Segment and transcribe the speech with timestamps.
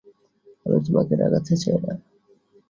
[0.65, 1.93] আমি তোমাকে রাগাতে চাই না।